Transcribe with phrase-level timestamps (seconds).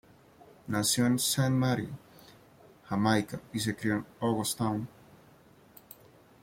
[0.65, 1.87] Nació en Saint Mary,
[2.87, 4.87] Jamaica, y se crio en August Town.